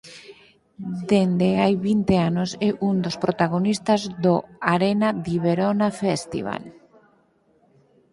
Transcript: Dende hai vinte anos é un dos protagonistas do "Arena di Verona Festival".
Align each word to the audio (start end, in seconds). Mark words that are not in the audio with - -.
Dende 1.09 1.49
hai 1.61 1.73
vinte 1.89 2.15
anos 2.29 2.49
é 2.67 2.69
un 2.89 2.95
dos 3.05 3.15
protagonistas 3.23 4.01
do 4.23 4.35
"Arena 4.73 5.09
di 5.25 5.35
Verona 5.47 5.87
Festival". 6.01 6.63